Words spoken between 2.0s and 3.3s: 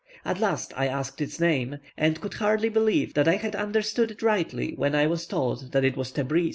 could hardly believe that